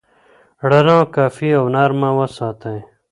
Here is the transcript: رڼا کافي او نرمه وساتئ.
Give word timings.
رڼا 0.69 0.97
کافي 1.15 1.49
او 1.59 1.65
نرمه 1.73 2.09
وساتئ. 2.19 2.79